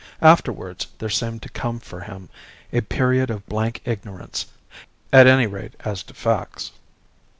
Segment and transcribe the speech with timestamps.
[0.23, 2.29] Afterwards there seemed to come for him
[2.73, 4.47] a period of blank ignorance,
[5.13, 6.71] at any rate as to facts.